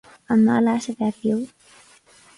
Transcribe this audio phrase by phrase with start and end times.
[0.29, 1.39] An maith leat a bheith beo?